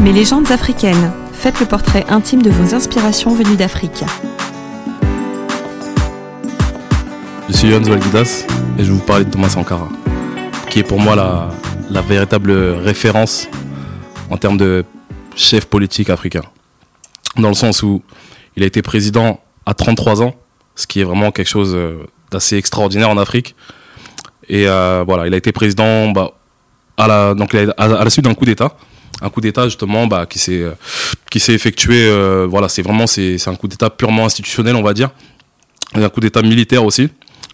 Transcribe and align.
Mes 0.00 0.12
légendes 0.12 0.52
africaines. 0.52 1.12
Faites 1.32 1.58
le 1.58 1.66
portrait 1.66 2.04
intime 2.08 2.40
de 2.40 2.50
vos 2.50 2.72
inspirations 2.72 3.34
venues 3.34 3.56
d'Afrique. 3.56 4.04
Je 7.48 7.52
suis 7.52 7.68
Yohann 7.68 7.84
Zoualguidas 7.84 8.44
et 8.78 8.84
je 8.84 8.92
vais 8.92 8.98
vous 8.98 9.04
parler 9.04 9.24
de 9.24 9.30
Thomas 9.30 9.48
Sankara, 9.48 9.88
qui 10.70 10.78
est 10.78 10.82
pour 10.84 11.00
moi 11.00 11.16
la, 11.16 12.00
véritable 12.02 12.52
référence 12.52 13.48
en 14.30 14.36
termes 14.36 14.56
de 14.56 14.84
chef 15.34 15.64
politique 15.66 16.10
africain. 16.10 16.42
Dans 17.36 17.48
le 17.48 17.54
sens 17.54 17.82
où 17.82 18.02
il 18.54 18.62
a 18.62 18.66
été 18.66 18.82
président 18.82 19.40
à 19.66 19.74
33 19.74 20.22
ans, 20.22 20.36
ce 20.76 20.86
qui 20.86 21.00
est 21.00 21.04
vraiment 21.04 21.32
quelque 21.32 21.48
chose 21.48 21.72
euh, 21.74 22.06
d'assez 22.30 22.56
extraordinaire 22.56 23.10
en 23.10 23.18
Afrique. 23.18 23.56
Et 24.48 24.68
euh, 24.68 25.02
voilà, 25.04 25.26
il 25.26 25.34
a 25.34 25.36
été 25.36 25.50
président 25.50 26.10
bah, 26.12 26.30
à, 26.96 27.08
la 27.08 28.10
suite 28.10 28.24
d'un 28.24 28.34
coup 28.34 28.44
d'État. 28.44 28.76
Un 29.20 29.30
coup 29.30 29.40
d'État 29.40 29.64
justement 29.64 30.06
bah, 30.06 30.26
qui 30.26 30.38
s'est 30.38 30.62
euh, 30.62 30.72
qui 31.30 31.40
s'est 31.40 31.52
effectué. 31.52 32.08
voilà, 32.46 32.68
c'est 32.68 32.82
vraiment 32.82 33.06
c'est 33.06 33.48
un 33.48 33.54
coup 33.54 33.68
d'État 33.68 33.90
purement 33.90 34.26
institutionnel, 34.26 34.76
on 34.76 34.82
va 34.82 34.94
dire. 34.94 35.10
Et 35.96 36.04
un 36.04 36.08
coup 36.08 36.20
d'État 36.20 36.42
militaire 36.42 36.84
aussi. 36.84 37.08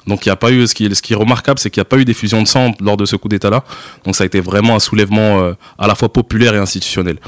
Donc 0.07 0.27
il 0.27 0.29
n'y 0.29 0.33
a 0.33 0.37
pas 0.37 0.51
eu 0.51 0.67
ce 0.67 0.75
qui, 0.75 0.95
ce 0.95 1.01
qui 1.01 1.15
est 1.15 1.17
remarquable, 1.17 1.59
c'est 1.59 1.71
qu'il 1.71 1.81
n'y 1.81 1.87
a 1.87 1.87
pas 1.87 1.97
eu 1.97 2.05
d'effusion 2.05 2.43
de 2.43 2.47
sang 2.47 2.73
lors 2.81 2.99
de 2.99 3.07
ce 3.07 3.17
coup 3.17 3.29
d'État-là. 3.29 3.65
Donc 4.05 4.15
ça 4.17 4.25
a 4.25 4.27
été 4.27 4.41
vraiment 4.41 4.77
un 4.77 4.81
soulèvement 4.81 5.55
à 5.79 5.87
la 5.87 5.95
fois 5.95 6.13
populaire 6.13 6.55
et 6.55 6.59
institutionnel. 6.59 7.19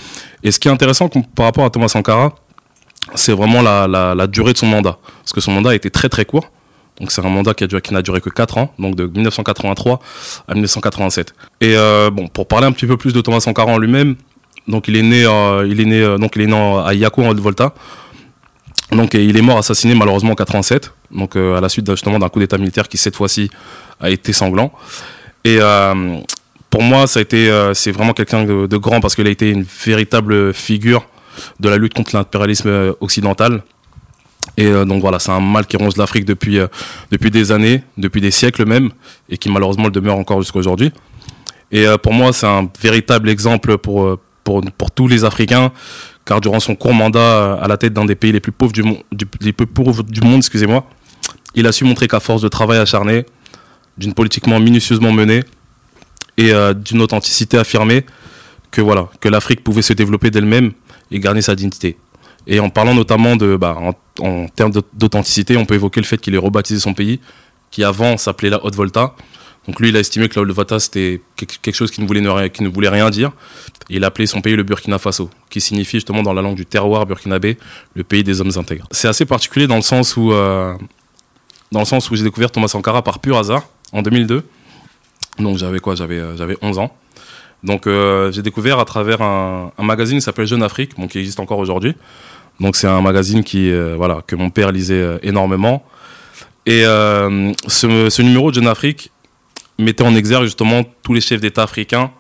Et 0.43 0.53
ce 0.53 0.61
qui 0.61 0.69
est 0.69 0.71
intéressant 0.71 1.09
par 1.09 1.47
rapport 1.47 1.65
à 1.65 1.71
Thomas 1.71 1.89
Sankara, 1.89 2.35
c'est 3.15 3.33
vraiment 3.33 3.63
la, 3.63 3.87
la, 3.87 4.27
durée 4.27 4.53
de 4.53 4.59
son 4.59 4.67
mandat. 4.67 4.99
Parce 5.23 5.33
que 5.33 5.41
son 5.41 5.53
mandat 5.53 5.71
a 5.71 5.75
été 5.75 5.91
très 5.91 6.09
très 6.09 6.25
court. 6.25 6.51
Donc 7.01 7.13
c'est 7.13 7.25
un 7.25 7.29
mandat 7.29 7.55
qui, 7.55 7.67
qui 7.67 7.95
n'a 7.95 8.03
duré 8.03 8.21
que 8.21 8.31
4 8.31 8.59
ans, 8.59 8.73
donc 8.79 8.95
de 8.95 9.07
1983 9.07 10.01
à 10.49 10.55
1987. 10.55 11.35
Et 11.61 11.77
euh, 11.77 12.11
bon, 12.11 12.29
pour 12.29 12.49
parler 12.49 12.67
un 12.67 12.73
petit 12.73 12.87
peu 12.87 12.97
plus 12.97 13.13
de 13.13 13.21
Thomas 13.21 13.41
Sankara 13.41 13.71
en 13.71 13.79
lui-même, 13.79 14.17
donc 14.67 14.89
il 14.89 14.97
est 14.97 15.03
né, 15.03 15.25
euh, 15.25 15.67
il 15.69 15.81
est 15.81 15.85
né, 15.85 16.01
euh, 16.01 16.19
donc 16.19 16.33
il 16.37 16.43
est 16.43 16.47
né 16.47 16.83
à 16.85 16.95
Yako 16.95 17.25
en 17.25 17.29
Haute-Volta. 17.29 17.75
Donc 18.93 19.15
il 19.15 19.37
est 19.37 19.43
mort 19.43 19.59
assassiné 19.59 19.95
malheureusement 19.95 20.33
en 20.33 20.37
87, 20.37 20.93
donc 21.11 21.35
à 21.35 21.61
la 21.61 21.69
suite 21.69 21.91
justement 21.91 22.21
d'un 22.21 22.29
coup 22.29 22.39
d'état 22.39 22.57
militaire 22.57 22.87
qui 22.89 22.99
cette 22.99 23.17
fois-ci 23.17 23.51
a 24.01 24.11
été 24.11 24.33
sanglant. 24.33 24.73
Et 25.45 25.59
pour 26.71 26.83
moi, 26.83 27.09
ça 27.09 27.19
a 27.19 27.23
été, 27.23 27.51
c'est 27.75 27.91
vraiment 27.91 28.13
quelqu'un 28.13 28.45
de, 28.45 28.77
grand 28.77 29.01
parce 29.01 29.17
qu'il 29.17 29.27
a 29.27 29.31
été 29.31 29.51
une 29.51 29.65
véritable 29.65 30.55
figure 30.55 31.05
de 31.61 31.69
la 31.69 31.77
lutte 31.77 31.95
contre 31.95 32.15
l'impérialisme 32.15 32.69
euh, 32.69 32.93
occidental. 33.01 33.63
Et 34.57 34.67
euh, 34.67 34.85
donc 34.85 35.01
voilà, 35.01 35.19
c'est 35.19 35.33
un 35.33 35.41
mal 35.41 35.67
qui 35.67 35.77
ronge 35.77 35.97
l'Afrique 35.97 36.25
depuis, 36.25 36.59
euh, 36.59 36.67
depuis 37.11 37.31
des 37.31 37.53
années, 37.53 37.83
depuis 37.97 38.21
des 38.21 38.31
siècles 38.31 38.67
même, 38.67 38.91
et 39.29 39.37
qui 39.39 39.51
malheureusement 39.51 39.85
le 39.85 39.91
demeure 39.91 40.17
encore 40.17 40.41
jusqu'à 40.41 40.59
aujourd'hui. 40.59 40.93
Et 41.73 41.85
pour 42.01 42.13
moi, 42.13 42.33
c'est 42.33 42.47
un 42.47 42.71
véritable 42.81 43.29
exemple 43.29 43.77
pour, 43.77 44.21
tous 44.95 45.09
les 45.09 45.25
Africains, 45.25 45.73
car 46.25 46.41
durant 46.41 46.61
son 46.61 46.77
court 46.77 46.95
mandat 46.95 47.55
à 47.55 47.67
la 47.67 47.77
tête 47.77 47.93
d'un 47.93 48.05
des 48.05 48.15
pays 48.15 48.31
les 48.31 48.39
plus 48.39 48.53
pauvres 48.53 48.73
du, 48.73 48.85
monde, 48.85 49.03
les 49.41 49.53
plus 49.53 49.67
pauvres 49.67 50.05
du 50.05 50.21
monde, 50.21 50.39
excusez-moi, 50.39 50.89
il 51.57 51.67
a 51.67 51.73
su 51.73 51.83
montrer 51.83 52.07
qu'à 52.07 52.21
force 52.21 52.41
de 52.41 52.47
travail 52.47 52.79
acharné, 52.79 53.27
d'une 53.99 54.15
politiquement 54.15 54.61
minutieusement 54.61 55.11
menée 55.11 55.43
et 56.37 56.53
d'une 56.77 57.03
authenticité 57.03 57.59
affirmée, 57.59 58.07
que 58.71 58.81
voilà, 58.81 59.09
que 59.21 59.29
l'Afrique 59.29 59.65
pouvait 59.65 59.83
se 59.83 59.93
développer 59.93 60.31
d'elle-même 60.31 60.71
et 61.11 61.19
garder 61.19 61.43
sa 61.43 61.57
dignité. 61.57 61.97
Et 62.47 62.61
en 62.61 62.71
parlant 62.71 62.95
notamment 62.95 63.37
de, 63.37 63.57
bah, 63.57 63.77
en, 64.21 64.47
termes 64.49 64.73
d'authenticité, 64.95 65.57
on 65.57 65.65
peut 65.65 65.75
évoquer 65.75 66.01
le 66.01 66.07
fait 66.07 66.19
qu'il 66.19 66.35
ait 66.35 66.39
rebaptisé 66.39 66.81
son 66.81 66.95
pays, 66.95 67.21
qui 67.71 67.83
avant 67.85 68.17
s'appelait 68.17 68.51
la 68.51 68.65
Haute-Volta. 68.65 69.15
Donc 69.67 69.81
lui, 69.81 69.89
il 69.89 69.97
a 69.97 70.01
estimé 70.01 70.29
que 70.29 70.37
la 70.37 70.43
Haute-Volta, 70.43 70.79
c'était 70.79 71.21
quelque 71.37 71.73
chose 71.73 71.91
qui 71.91 72.01
ne, 72.01 72.07
voulait 72.07 72.89
rien 72.89 73.11
dire. 73.11 73.33
il 73.91 74.05
a 74.05 74.07
appelé 74.07 74.27
son 74.27 74.41
pays 74.41 74.55
le 74.55 74.63
Burkina 74.63 74.99
Faso, 74.99 75.29
qui 75.51 75.61
signifie 75.61 75.97
justement 75.97 76.23
dans 76.23 76.33
la 76.33 76.43
langue 76.43 76.55
du 76.55 76.67
terroir 76.67 77.05
burkinabé, 77.05 77.59
le 77.95 78.05
pays 78.05 78.23
des 78.23 78.41
hommes 78.41 78.53
intègres. 78.57 78.87
C'est 78.93 79.09
assez 79.09 79.25
particulier 79.25 79.67
dans 79.67 79.77
le 79.77 79.83
sens 79.83 80.17
où, 80.17 80.33
euh, 80.33 80.75
où 81.75 82.17
j'ai 82.17 82.23
découvert 82.23 82.53
Thomas 82.53 82.69
Sankara 82.69 83.03
par 83.03 83.19
pur 83.19 83.37
hasard, 83.37 83.69
en 83.93 84.03
2002. 84.03 84.45
Donc 85.41 85.59
j'avais 85.59 85.81
quoi? 85.81 85.95
J'avais 85.95 86.19
euh, 86.19 86.37
j'avais 86.37 86.57
11 86.63 86.79
ans. 86.79 86.97
Donc 87.63 87.87
euh, 87.87 88.31
j'ai 88.33 88.43
découvert 88.43 88.79
à 88.79 88.85
travers 88.85 89.23
un, 89.23 89.73
magazine 89.79 90.19
qui 90.19 90.23
s'appelle 90.23 90.47
Jeune 90.47 90.63
Afrique, 90.63 90.93
qui 91.09 91.19
existe 91.19 91.41
encore 91.41 91.59
aujourd'hui. 91.59 91.95
Donc 92.61 92.77
c'est 92.77 92.87
un 92.87 93.01
magazine 93.01 93.45
qui, 93.45 93.71
euh, 93.71 93.95
voilà, 93.97 94.23
que 94.27 94.37
mon 94.37 94.51
père 94.51 94.73
lisait 94.73 94.95
euh, 94.95 95.19
énormément. 95.23 95.85
Et 96.65 96.83
ce, 96.83 98.23
numéro 98.23 98.51
de 98.51 98.57
Jeune 98.57 98.67
Afrique 98.67 99.13
mettait 99.79 100.03
en 100.03 100.17
exergue 100.17 100.45
justement 100.45 100.83
tous 101.03 101.15
les 101.15 101.21
chefs 101.21 101.41
d'État 101.41 101.63
africains 101.63 102.11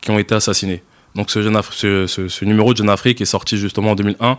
qui 0.00 0.10
ont 0.10 0.18
été 0.18 0.34
assassinés. 0.34 0.82
Donc 1.14 1.30
ce, 1.30 2.44
numéro 2.44 2.72
de 2.72 2.78
Jeune 2.78 2.90
Afrique 2.90 3.20
est 3.20 3.26
sorti 3.26 3.56
justement 3.56 3.92
en 3.92 3.94
2001, 3.94 4.38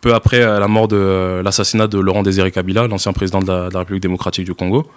peu 0.00 0.14
après 0.14 0.40
la 0.40 0.66
mort 0.66 0.88
de 0.88 1.42
l'assassinat 1.44 1.86
de 1.86 1.98
Laurent 1.98 2.24
Désiré 2.24 2.50
Kabila, 2.50 2.88
l'ancien 2.88 3.12
président 3.12 3.38
de 3.38 3.46
la, 3.46 3.78
République 3.78 4.02
démocratique 4.02 4.46
du 4.46 4.54
Congo. 4.54 4.90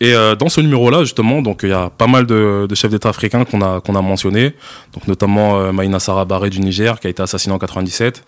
Et 0.00 0.12
euh, 0.12 0.34
dans 0.34 0.48
ce 0.50 0.60
numéro-là, 0.60 1.00
justement, 1.00 1.40
donc 1.40 1.60
il 1.62 1.70
y 1.70 1.72
a 1.72 1.88
pas 1.88 2.06
mal 2.06 2.26
de, 2.26 2.66
chefs 2.74 2.90
d'État 2.90 3.08
africains 3.08 3.44
qu'on 3.44 3.62
a 3.62 4.02
mentionnés, 4.02 4.54
donc 4.92 5.08
notamment 5.08 5.58
euh, 5.58 5.72
Maïna 5.72 6.00
Sarah 6.00 6.26
Barré 6.26 6.50
du 6.50 6.60
Niger 6.60 7.00
qui 7.00 7.06
a 7.06 7.10
été 7.10 7.22
assassiné 7.22 7.54
en 7.54 7.58
97, 7.58 8.22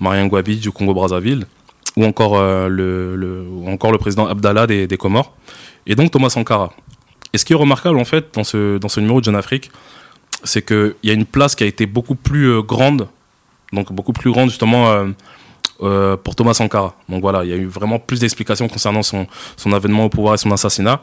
Mariam 0.00 0.28
Gwabi 0.28 0.56
du 0.56 0.70
Congo-Brazzaville, 0.70 1.44
ou 1.96 2.04
encore 2.06 2.38
euh, 2.38 2.68
le, 2.68 3.46
ou 3.50 3.68
encore 3.68 3.92
le 3.92 3.98
président 3.98 4.26
Abdallah 4.26 4.66
des, 4.66 4.86
des 4.86 4.96
Comores, 4.96 5.34
et 5.86 5.94
donc 5.94 6.10
Thomas 6.10 6.30
Sankara. 6.30 6.72
Et 7.34 7.38
ce 7.38 7.44
qui 7.44 7.52
est 7.52 7.56
remarquable 7.56 7.98
en 7.98 8.04
fait 8.06 8.34
dans 8.34 8.44
ce 8.44 8.78
dans 8.78 8.88
ce 8.88 9.00
numéro 9.00 9.20
de 9.20 9.26
Jeune 9.26 9.36
Afrique, 9.36 9.70
c'est 10.42 10.64
qu'il 10.64 10.94
y 11.02 11.10
a 11.10 11.14
une 11.14 11.26
place 11.26 11.54
qui 11.54 11.64
a 11.64 11.66
été 11.66 11.84
beaucoup 11.84 12.14
plus 12.14 12.46
euh, 12.46 12.62
grande, 12.62 13.08
donc 13.74 13.92
beaucoup 13.92 14.14
plus 14.14 14.32
grande 14.32 14.48
justement 14.48 15.04
euh, 15.82 16.16
pour 16.16 16.34
Thomas 16.34 16.52
Sankara. 16.52 16.94
Donc 17.08 17.22
voilà, 17.22 17.42
il 17.42 17.50
y 17.50 17.52
a 17.54 17.56
eu 17.56 17.66
vraiment 17.66 17.98
plus 17.98 18.20
d'explications 18.20 18.68
concernant 18.68 19.02
son, 19.02 19.26
son 19.56 19.72
avènement 19.72 20.04
au 20.04 20.08
pouvoir 20.10 20.34
et 20.34 20.36
son 20.36 20.50
assassinat. 20.52 21.00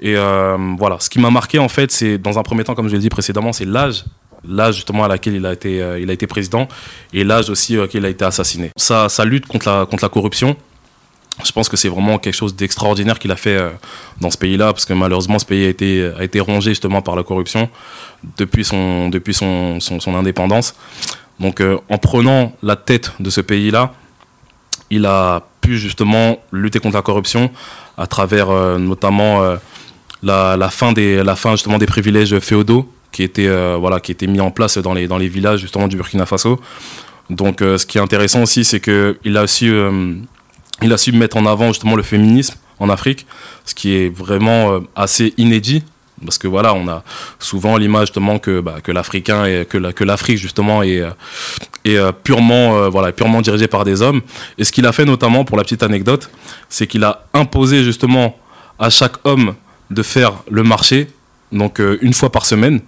Et 0.00 0.14
euh, 0.16 0.56
voilà, 0.78 0.98
ce 1.00 1.10
qui 1.10 1.18
m'a 1.18 1.30
marqué 1.30 1.58
en 1.58 1.68
fait, 1.68 1.90
c'est 1.90 2.16
dans 2.16 2.38
un 2.38 2.44
premier 2.44 2.62
temps, 2.62 2.76
comme 2.76 2.88
je 2.88 2.94
l'ai 2.94 3.00
dit 3.00 3.08
précédemment, 3.08 3.52
c'est 3.52 3.64
l'âge, 3.64 4.04
l'âge 4.46 4.76
justement 4.76 5.02
à 5.02 5.08
laquelle 5.08 5.34
il 5.34 5.44
a 5.44 5.52
été, 5.52 5.82
euh, 5.82 5.98
il 5.98 6.08
a 6.10 6.12
été 6.12 6.28
président, 6.28 6.68
et 7.12 7.24
l'âge 7.24 7.50
aussi 7.50 7.76
auquel 7.76 8.02
il 8.02 8.06
a 8.06 8.08
été 8.10 8.24
assassiné. 8.24 8.70
Sa, 8.76 9.08
lutte 9.24 9.46
contre 9.46 9.68
la, 9.68 9.86
contre 9.86 10.04
la 10.04 10.08
corruption, 10.08 10.56
je 11.44 11.50
pense 11.50 11.68
que 11.68 11.76
c'est 11.76 11.88
vraiment 11.88 12.18
quelque 12.18 12.36
chose 12.36 12.54
d'extraordinaire 12.54 13.18
qu'il 13.18 13.32
a 13.32 13.36
fait 13.36 13.58
dans 14.20 14.30
ce 14.30 14.38
pays-là, 14.38 14.72
parce 14.72 14.84
que 14.84 14.92
malheureusement, 14.92 15.40
ce 15.40 15.44
pays 15.44 15.66
a 15.66 15.68
été, 15.68 16.08
a 16.16 16.22
été 16.22 16.38
rongé 16.38 16.70
justement 16.70 17.02
par 17.02 17.16
la 17.16 17.24
corruption 17.24 17.68
depuis 18.36 18.64
son, 18.64 19.08
depuis 19.08 19.34
son, 19.34 19.80
son 19.80 20.14
indépendance. 20.14 20.74
Donc 21.40 21.60
euh, 21.60 21.78
en 21.88 21.98
prenant 21.98 22.52
la 22.62 22.76
tête 22.76 23.12
de 23.20 23.30
ce 23.30 23.40
pays-là, 23.40 23.92
il 24.90 25.06
a 25.06 25.42
pu 25.60 25.78
justement 25.78 26.38
lutter 26.52 26.80
contre 26.80 26.96
la 26.96 27.02
corruption 27.02 27.50
à 27.96 28.06
travers 28.06 28.50
euh, 28.50 28.78
notamment 28.78 29.42
euh, 29.42 29.56
la, 30.22 30.70
fin 30.70 30.92
des, 30.92 31.22
justement 31.52 31.78
des 31.78 31.86
privilèges 31.86 32.38
féodaux 32.40 32.90
qui 33.12 33.22
étaient, 33.22 33.48
mis 34.26 34.40
en 34.40 34.50
place 34.50 34.78
dans 34.78 34.94
les, 34.94 35.08
dans 35.08 35.18
les 35.18 35.28
villages 35.28 35.60
justement 35.60 35.88
du 35.88 35.96
Burkina 35.96 36.26
Faso. 36.26 36.60
Donc 37.30 37.58
ce 37.60 37.84
qui 37.84 37.98
est 37.98 38.00
intéressant 38.00 38.42
aussi, 38.42 38.64
c'est 38.64 38.80
qu'il 38.80 39.36
a 39.36 39.42
a 39.42 39.46
su 39.46 41.12
mettre 41.12 41.36
en 41.36 41.46
avant 41.46 41.68
justement 41.68 41.96
le 41.96 42.02
féminisme 42.02 42.56
en 42.78 42.88
Afrique, 42.88 43.26
ce 43.64 43.74
qui 43.74 43.94
est 43.94 44.08
vraiment 44.08 44.80
assez 44.94 45.34
inédit 45.36 45.84
parce 46.24 46.38
que 46.38 46.48
voilà, 46.48 46.74
on 46.74 46.88
a 46.88 47.02
souvent 47.38 47.76
l'image 47.76 48.08
justement 48.08 48.38
que, 48.38 48.60
bah, 48.60 48.76
et 48.78 48.82
que, 48.82 49.78
la, 49.78 49.92
que 49.92 50.04
l'Afrique 50.04 50.38
justement 50.38 50.82
est, 50.82 51.00
euh, 51.00 51.10
euh, 51.86 52.12
purement, 52.12 52.76
euh, 52.76 52.88
voilà, 52.88 53.12
purement 53.12 53.40
dirigée 53.40 53.68
par 53.68 53.84
des 53.84 54.02
hommes. 54.02 54.20
Et 54.58 54.64
ce 54.64 54.72
qu'il 54.72 54.86
a 54.86 54.92
fait 54.92 55.04
notamment, 55.04 55.44
pour 55.44 55.56
la 55.56 55.62
petite 55.62 55.82
anecdote, 55.82 56.30
c'est 56.68 56.86
qu'il 56.86 57.04
a 57.04 57.26
imposé 57.34 57.84
justement 57.84 58.36
à 58.78 58.90
chaque 58.90 59.14
homme 59.24 59.54
de 59.90 60.02
faire 60.02 60.34
le 60.50 60.62
marché, 60.62 61.08
donc 61.52 61.80
une 62.00 62.12
fois 62.12 62.30
par 62.30 62.46
semaine. 62.46 62.80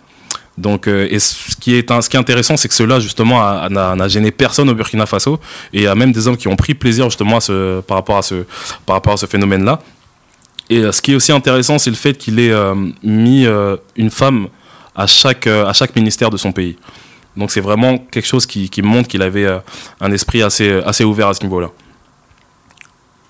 Donc, 0.58 0.86
et 0.88 1.18
ce 1.18 1.56
qui 1.58 1.74
est, 1.74 1.88
ce 1.88 2.08
qui 2.10 2.16
est 2.16 2.20
intéressant, 2.20 2.56
c'est 2.58 2.68
que 2.68 2.74
cela 2.74 3.00
justement 3.00 3.68
n'a 3.70 4.08
gêné 4.08 4.30
personne 4.30 4.68
au 4.68 4.74
Burkina 4.74 5.06
Faso, 5.06 5.40
et 5.72 5.78
il 5.78 5.82
y 5.82 5.86
a 5.86 5.94
même 5.94 6.12
des 6.12 6.28
hommes 6.28 6.36
qui 6.36 6.48
ont 6.48 6.56
pris 6.56 6.74
plaisir 6.74 7.06
justement 7.06 7.38
à 7.38 7.40
ce, 7.40 7.80
par 7.80 7.96
rapport 7.96 8.18
à 8.18 8.22
ce, 8.22 8.44
par 8.84 8.96
rapport 8.96 9.14
à 9.14 9.16
ce 9.16 9.26
phénomène-là. 9.26 9.80
Et 10.70 10.78
euh, 10.78 10.92
ce 10.92 11.02
qui 11.02 11.12
est 11.12 11.14
aussi 11.16 11.32
intéressant, 11.32 11.78
c'est 11.78 11.90
le 11.90 11.96
fait 11.96 12.16
qu'il 12.16 12.38
ait 12.38 12.52
euh, 12.52 12.74
mis 13.02 13.44
euh, 13.44 13.76
une 13.96 14.10
femme 14.10 14.46
à 14.94 15.06
chaque, 15.08 15.48
à 15.48 15.72
chaque 15.72 15.94
ministère 15.96 16.30
de 16.30 16.36
son 16.36 16.52
pays. 16.52 16.76
Donc 17.36 17.50
c'est 17.50 17.60
vraiment 17.60 17.98
quelque 17.98 18.26
chose 18.26 18.46
qui, 18.46 18.70
qui 18.70 18.80
montre 18.80 19.08
qu'il 19.08 19.22
avait 19.22 19.46
un 20.00 20.12
esprit 20.12 20.42
assez, 20.42 20.70
assez 20.84 21.04
ouvert 21.04 21.28
à 21.28 21.34
ce 21.34 21.42
niveau-là. 21.42 21.70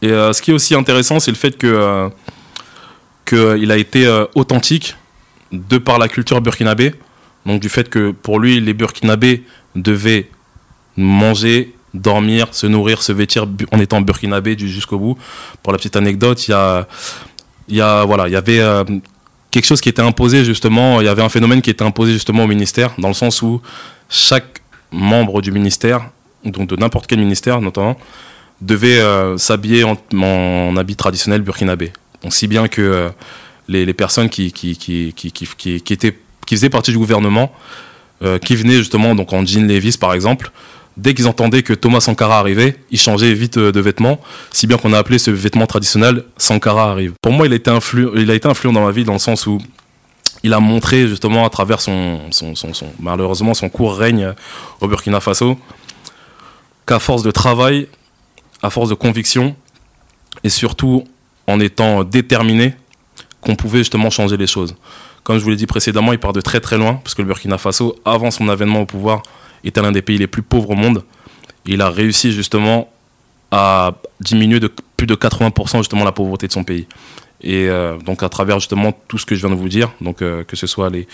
Et 0.03 0.09
ce 0.09 0.41
qui 0.41 0.51
est 0.51 0.55
aussi 0.55 0.75
intéressant, 0.75 1.21
c'est 1.21 1.31
le 1.31 1.37
fait 1.37 1.59
que 1.59 2.11
qu'il 3.27 3.71
a 3.71 3.77
été 3.77 4.09
authentique 4.35 4.97
de 5.53 5.77
par 5.77 5.99
la 5.99 6.09
culture 6.09 6.41
burkinabé. 6.41 6.95
Donc 7.45 7.61
du 7.61 7.69
fait 7.69 7.91
que 7.91 8.11
pour 8.11 8.41
lui, 8.41 8.59
les 8.59 8.73
burkinabés 8.73 9.45
devaient 9.77 10.31
manger, 10.97 11.75
dormir, 11.93 12.49
se 12.53 12.67
nourrir, 12.67 13.03
se 13.03 13.13
vêtir 13.13 13.47
en 13.71 13.81
étant 13.81 14.01
burkinabé 14.01 14.57
jusqu'au 14.59 14.99
bout. 14.99 15.19
Pour 15.63 15.73
la 15.73 15.79
petite 15.79 15.97
anecdote, 15.97 16.49
il 16.49 16.53
y 16.53 16.55
a 16.55 16.89
il 17.71 17.77
y 17.77 17.81
a 17.81 18.05
voilà, 18.05 18.29
il 18.29 18.33
y 18.33 18.37
avait 18.37 18.61
euh, 18.61 18.85
quelque 19.51 19.65
chose 19.65 19.81
qui 19.81 19.89
était 19.89 20.03
imposé 20.03 20.45
justement, 20.45 21.01
il 21.01 21.05
y 21.05 21.09
avait 21.09 21.23
un 21.23 21.29
phénomène 21.29 21.63
qui 21.63 21.71
était 21.71 21.85
imposé 21.85 22.13
justement 22.13 22.45
au 22.45 22.47
ministère 22.47 22.93
dans 22.99 23.09
le 23.09 23.15
sens 23.15 23.43
où 23.43 23.63
chaque 24.09 24.61
membre 24.91 25.41
du 25.41 25.53
ministère, 25.53 26.11
donc 26.45 26.69
de 26.69 26.77
n'importe 26.77 27.07
quel 27.07 27.21
ministère 27.21 27.61
notamment, 27.61 27.97
devait 28.61 29.01
s'habiller 29.39 29.85
en, 29.85 30.77
habit 30.77 30.97
traditionnel 30.97 31.41
burkinabé. 31.41 31.93
Donc 32.23 32.35
si 32.35 32.47
bien 32.47 32.69
que 32.69 33.11
les, 33.69 33.95
personnes 33.95 34.29
qui, 34.29 34.53
qui, 34.53 34.77
qui, 34.77 35.15
qui, 35.15 35.93
étaient, 35.93 36.19
qui 36.47 36.57
faisaient 36.57 36.69
partie 36.69 36.91
du 36.91 36.99
gouvernement, 36.99 37.53
qui 38.45 38.57
venaient 38.57 38.77
justement 38.77 39.15
donc 39.15 39.33
en 39.33 39.47
jean 39.47 39.67
Levis 39.67 39.97
par 39.97 40.13
exemple, 40.13 40.51
dès 41.01 41.15
qu'ils 41.15 41.29
entendaient 41.29 41.63
que 41.63 41.73
Thomas 41.73 42.01
Sankara 42.01 42.39
arrivait, 42.39 42.77
ils 42.91 43.01
changeaient 43.01 43.33
vite 43.33 43.57
euh, 43.57 43.73
de 43.73 43.81
vêtements, 43.81 44.21
si 44.53 44.67
bien 44.67 44.77
qu'on 44.77 44.93
a 44.93 44.99
appelé 44.99 45.19
ce 45.19 45.31
vêtement 45.31 45.67
traditionnel 45.67 46.25
Sankara 46.37 46.91
arrive. 46.91 47.15
Pour 47.23 47.33
moi, 47.33 47.47
il 47.47 47.53
a 47.53 47.57
été, 47.57 47.71
influent 47.71 48.73
dans 48.73 48.85
ma 48.85 48.91
vie 48.91 49.05
dans 49.05 49.15
le 49.15 49.19
sens 49.19 49.47
où 49.47 49.59
il 50.43 50.53
a 50.53 50.61
montré 50.61 51.09
justement 51.09 51.45
à 51.45 51.51
travers 51.51 51.81
son, 51.81 52.21
malheureusement 52.99 53.55
son 53.55 53.69
court 53.69 53.97
règne 53.97 54.33
au 54.81 54.89
Burkina 54.89 55.21
Faso 55.21 55.59
qu'à 56.87 56.99
force 56.99 57.23
de 57.23 57.31
travail, 57.31 57.89
à 58.63 58.71
force 58.71 58.89
de 58.89 58.95
conviction 58.95 59.55
et 60.45 60.49
surtout 60.49 61.05
en 61.47 61.61
étant 61.61 62.05
déterminé, 62.05 62.75
qu'on 63.41 63.57
pouvait 63.57 63.79
justement 63.79 64.11
changer 64.11 64.37
les 64.37 64.47
choses. 64.47 64.75
Comme 65.25 65.39
je 65.39 65.45
vous 65.45 65.51
l'ai 65.51 65.57
dit 65.57 65.67
précédemment, 65.67 66.13
il 66.13 66.19
part 66.19 66.33
de 66.33 66.41
très 66.41 66.61
très 66.61 66.79
loin, 66.79 66.95
parce 67.03 67.15
que 67.15 67.23
le 67.23 67.29
Burkina 67.29 67.59
Faso, 67.59 67.97
avant 68.05 68.31
son 68.31 68.49
avènement 68.49 68.81
au 68.81 68.87
pouvoir, 68.87 69.23
était 69.65 69.83
l'un 69.83 69.93
des 69.93 70.03
pays 70.03 70.19
les 70.19 70.27
plus 70.27 70.43
pauvres 70.43 70.71
au 70.71 70.75
monde. 70.75 71.05
Il 71.67 71.83
a 71.83 71.91
réussi 71.91 72.33
justement 72.33 72.89
à 73.51 73.95
diminuer 74.21 74.61
de 74.61 74.71
plus 74.97 75.07
de 75.07 75.15
80% 75.15 75.79
justement 75.79 76.05
la 76.05 76.13
pauvreté 76.13 76.47
de 76.47 76.53
son 76.53 76.65
pays. 76.65 76.87
Et 77.43 77.69
euh, 77.69 77.97
donc 77.99 78.23
à 78.23 78.29
travers 78.29 78.59
justement 78.61 78.93
tout 79.09 79.17
ce 79.17 79.25
que 79.25 79.35
je 79.35 79.41
viens 79.41 79.55
de 79.55 79.59
vous 79.59 79.69
dire, 79.69 79.91
donc 80.01 80.21
euh, 80.21 80.45
que 80.45 80.57
ce 80.57 80.67
soit 80.67 80.91
les 80.91 81.09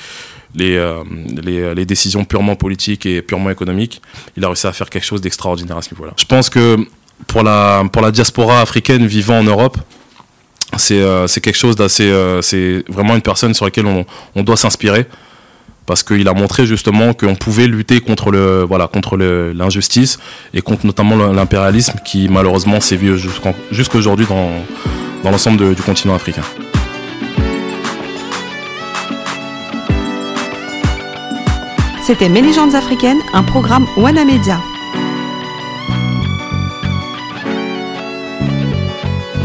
les, 0.54 0.76
euh, 0.76 1.04
les, 1.42 1.86
décisions 1.86 2.24
purement 2.24 2.56
politiques 2.56 3.06
et 3.06 3.22
purement 3.22 3.50
économiques, 3.50 4.02
il 4.36 4.44
a 4.44 4.48
réussi 4.48 4.66
à 4.66 4.72
faire 4.72 4.90
quelque 4.90 5.04
chose 5.04 5.20
d'extraordinaire 5.20 5.76
à 5.76 5.82
ce 5.82 5.94
niveau-là. 5.94 6.14
Je 6.16 6.24
pense 6.24 6.50
que 6.50 6.78
pour 7.26 7.42
la, 7.42 7.84
pour 7.92 8.02
la 8.02 8.10
diaspora 8.10 8.60
africaine 8.60 9.06
vivant 9.06 9.38
en 9.38 9.44
Europe, 9.44 9.78
c'est 10.78 11.40
quelque 11.40 11.56
chose 11.56 11.76
d'assez... 11.76 12.12
c'est 12.42 12.84
vraiment 12.88 13.14
une 13.14 13.22
personne 13.22 13.54
sur 13.54 13.64
laquelle 13.64 13.86
on, 13.86 14.04
on 14.34 14.42
doit 14.42 14.56
s'inspirer 14.56 15.06
parce 15.86 16.02
qu'il 16.02 16.26
a 16.28 16.34
montré 16.34 16.66
justement 16.66 17.14
qu'on 17.14 17.36
pouvait 17.36 17.68
lutter 17.68 18.00
contre 18.00 18.30
le 18.30 18.64
voilà 18.64 18.88
contre 18.88 19.16
l'injustice 19.16 20.18
et 20.52 20.60
contre 20.60 20.84
notamment 20.84 21.16
l'impérialisme 21.32 21.98
qui 22.04 22.28
malheureusement 22.28 22.80
sévit 22.80 23.16
jusqu'à 23.70 23.98
aujourd'hui 23.98 24.26
dans, 24.26 24.50
dans 25.22 25.30
l'ensemble 25.30 25.74
du 25.74 25.82
continent 25.82 26.14
africain. 26.14 26.42
C'était 32.02 32.28
Mes 32.28 32.40
légendes 32.40 32.76
africaines, 32.76 33.18
un 33.32 33.42
programme 33.42 33.84
Wana 33.96 34.24
Media. 34.24 34.60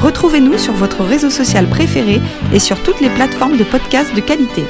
Retrouvez-nous 0.01 0.57
sur 0.57 0.73
votre 0.73 1.03
réseau 1.03 1.29
social 1.29 1.67
préféré 1.67 2.21
et 2.51 2.59
sur 2.59 2.81
toutes 2.81 3.01
les 3.01 3.09
plateformes 3.09 3.57
de 3.57 3.63
podcasts 3.63 4.15
de 4.15 4.21
qualité. 4.21 4.63